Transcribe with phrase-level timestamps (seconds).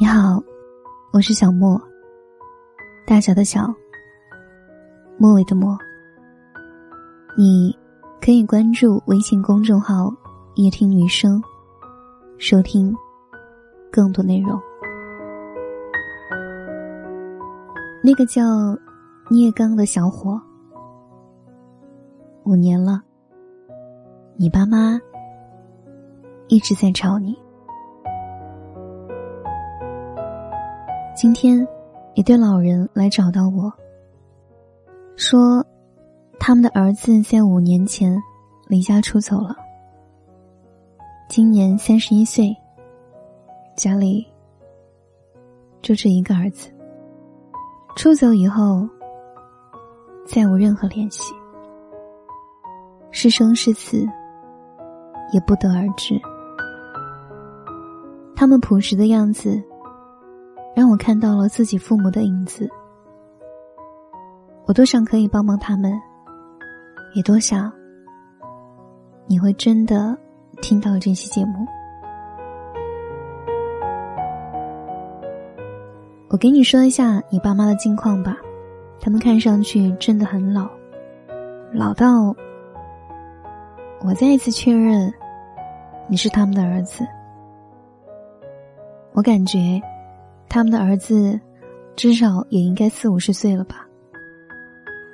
[0.00, 0.40] 你好，
[1.12, 1.76] 我是小莫。
[3.04, 3.74] 大小的小，
[5.16, 5.76] 末尾的末。
[7.36, 7.76] 你
[8.20, 10.14] 可以关注微信公众号
[10.54, 11.42] “夜听女生”，
[12.38, 12.94] 收听
[13.90, 14.56] 更多内容。
[18.00, 18.44] 那个叫
[19.28, 20.40] 聂刚的小伙，
[22.44, 23.02] 五年了，
[24.36, 24.96] 你爸妈
[26.46, 27.36] 一直在找你。
[31.20, 31.66] 今天，
[32.14, 33.72] 一对老人来找到我，
[35.16, 35.66] 说，
[36.38, 38.16] 他们的儿子在五年前
[38.68, 39.56] 离家出走了，
[41.28, 42.56] 今年三十一岁，
[43.76, 44.24] 家里
[45.82, 46.70] 就这一个儿子。
[47.96, 48.88] 出走以后，
[50.24, 51.34] 再无任何联系，
[53.10, 54.06] 是生是死，
[55.32, 56.14] 也不得而知。
[58.36, 59.60] 他们朴实的样子。
[60.78, 62.70] 让我看到了自己父母的影子，
[64.64, 65.92] 我多想可以帮帮他们，
[67.14, 67.72] 也多想
[69.26, 70.16] 你会真的
[70.62, 71.66] 听到这期节目。
[76.28, 78.36] 我给你说一下你爸妈的近况吧，
[79.00, 80.70] 他们看上去真的很老，
[81.72, 82.32] 老到
[84.04, 85.12] 我再一次确认
[86.06, 87.04] 你是他们的儿子，
[89.12, 89.58] 我感觉。
[90.48, 91.38] 他们的儿子，
[91.94, 93.86] 至少也应该四五十岁了吧。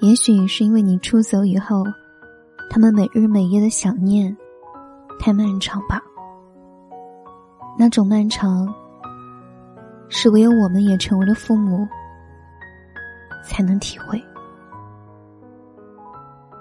[0.00, 1.84] 也许是因为你出走以后，
[2.70, 4.34] 他们每日每夜的想念
[5.18, 6.00] 太漫长吧。
[7.78, 8.72] 那种漫长，
[10.08, 11.86] 是唯有我们也成为了父母
[13.44, 14.22] 才能体会。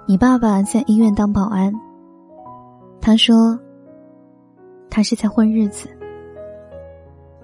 [0.07, 1.73] 你爸爸在医院当保安，
[3.00, 3.57] 他说，
[4.89, 5.89] 他是在混日子。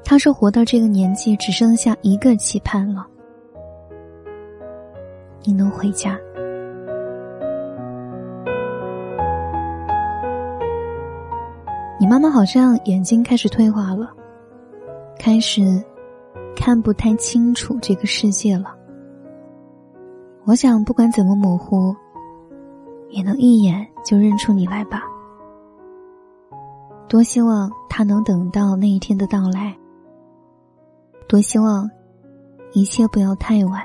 [0.03, 3.07] 他说：“活到这个年纪，只剩下一个期盼了，
[5.43, 6.19] 你能回家。”
[11.97, 14.11] 你妈妈好像眼睛开始退化了，
[15.17, 15.61] 开始
[16.55, 18.75] 看不太清楚这个世界了。
[20.43, 21.95] 我想，不管怎么模糊，
[23.11, 25.03] 也能一眼就认出你来吧。
[27.07, 29.77] 多希望他能等到那一天的到来。
[31.27, 31.89] 多希望
[32.73, 33.81] 一切不要太晚。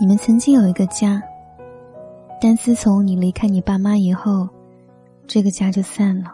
[0.00, 1.22] 你们曾经有一个家，
[2.40, 4.48] 但自从你离开你爸妈以后，
[5.26, 6.32] 这个家就散了。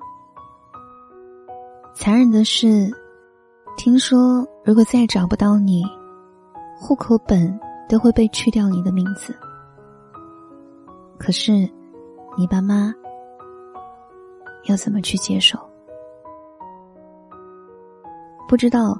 [1.94, 2.90] 残忍的是，
[3.76, 5.82] 听说如果再找不到你，
[6.78, 9.34] 户口本都会被去掉你的名字。
[11.18, 11.52] 可是，
[12.36, 12.94] 你爸妈
[14.64, 15.58] 要怎么去接受？
[18.48, 18.98] 不知道，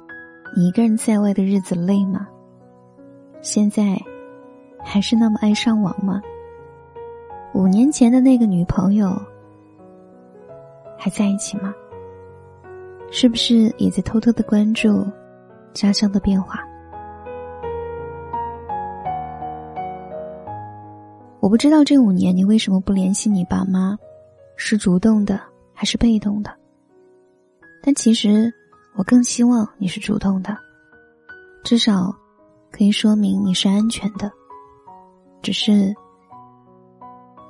[0.55, 2.27] 你一个人在外的日子累吗？
[3.41, 3.99] 现在
[4.85, 6.21] 还是那么爱上网吗？
[7.55, 9.19] 五年前的那个女朋友
[10.99, 11.73] 还在一起吗？
[13.09, 15.03] 是不是也在偷偷的关注
[15.73, 16.59] 家乡的变化？
[21.39, 23.97] 我不知道这五年你为什么不联系你爸妈，
[24.55, 25.41] 是主动的
[25.73, 26.55] 还是被动的？
[27.81, 28.53] 但其实。
[28.99, 30.53] 我更希望你是主动的，
[31.63, 32.13] 至少
[32.69, 34.29] 可以说明你是安全的。
[35.41, 35.95] 只是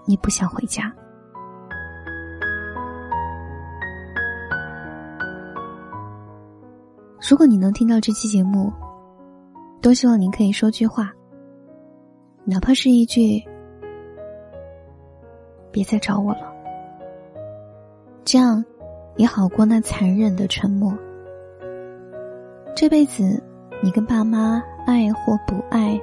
[0.05, 0.93] 你不想回家。
[7.27, 8.71] 如果你能听到这期节目，
[9.81, 11.11] 多希望您可以说句话，
[12.45, 13.43] 哪怕是一句
[15.73, 16.53] “别再找我了”，
[18.23, 18.63] 这样
[19.17, 20.95] 也好过那残忍的沉默。
[22.79, 23.43] 这辈子，
[23.83, 25.99] 你跟爸妈爱或不爱，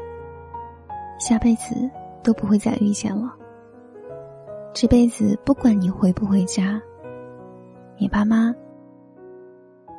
[1.19, 1.75] 下辈子
[2.23, 3.35] 都不会再遇见了。
[4.75, 6.79] 这辈子，不管你回不回家，
[7.97, 8.55] 你爸妈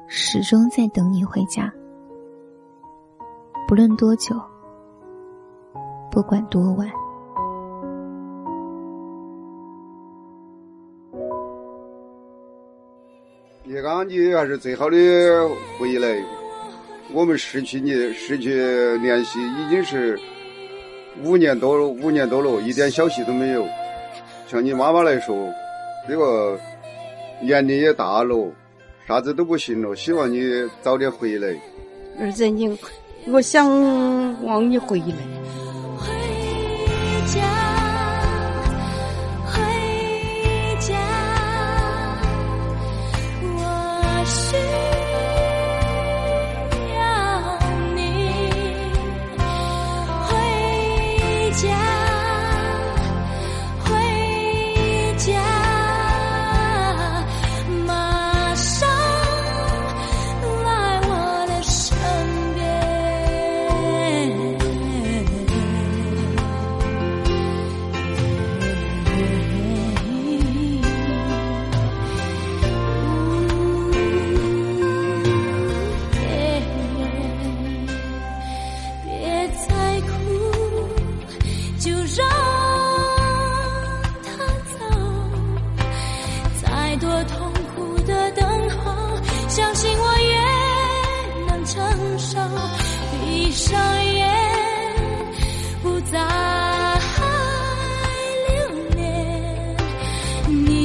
[0.07, 1.73] 始终在等你回家。
[3.67, 4.40] 不论多久，
[6.11, 6.87] 不管多晚。
[13.63, 14.96] 叶刚，你还是最好的
[15.79, 16.36] 回来。
[17.13, 18.53] 我们失去你，失去
[18.97, 20.19] 联系，已经是
[21.23, 23.65] 五年多了，五年多了，一点消息都没有。
[24.47, 25.51] 像你妈妈来说，
[26.07, 26.59] 这个
[27.41, 28.51] 年龄也大了，
[29.07, 30.39] 啥子都不行了，希望你
[30.81, 31.47] 早点回来。
[32.19, 32.77] 儿子，你，
[33.27, 33.67] 我想
[34.43, 35.15] 望你回来。
[35.97, 36.07] 回
[37.33, 37.66] 家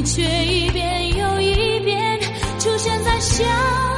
[0.04, 2.20] 却一遍又一遍
[2.58, 3.91] 出现在想。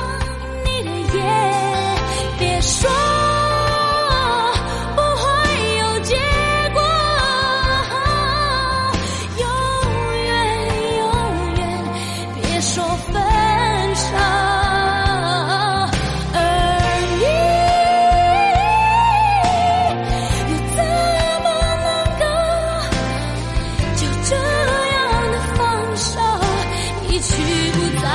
[27.72, 28.08] 不再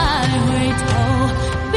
[0.46, 0.50] 回
[0.80, 1.69] 头